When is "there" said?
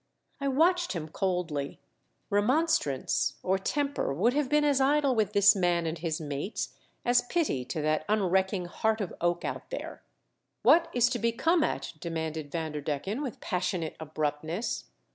9.69-10.01